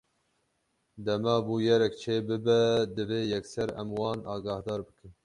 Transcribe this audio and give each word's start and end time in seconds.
Dema 1.05 1.35
bûyerek 1.45 1.93
çêbibe, 2.01 2.59
divê 2.95 3.21
yekser 3.31 3.69
em 3.81 3.89
wan 3.97 4.19
agahdar 4.33 4.79
bikin. 4.87 5.11